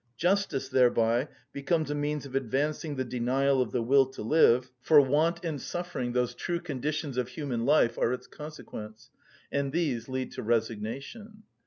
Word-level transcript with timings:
Justice 0.17 0.67
thereby 0.67 1.27
becomes 1.53 1.91
a 1.91 1.93
means 1.93 2.25
of 2.25 2.33
advancing 2.33 2.95
the 2.95 3.03
denial 3.05 3.61
of 3.61 3.71
the 3.71 3.83
will 3.83 4.07
to 4.07 4.23
live, 4.23 4.71
for 4.81 4.99
want 4.99 5.45
and 5.45 5.61
suffering, 5.61 6.13
those 6.13 6.33
true 6.33 6.59
conditions 6.59 7.17
of 7.17 7.27
human 7.27 7.67
life, 7.67 7.99
are 7.99 8.11
its 8.11 8.25
consequence, 8.25 9.11
and 9.51 9.71
these 9.73 10.09
lead 10.09 10.31
to 10.31 10.41
resignation. 10.41 11.43